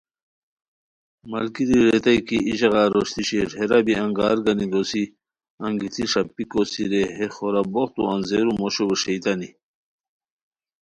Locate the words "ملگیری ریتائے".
1.31-2.19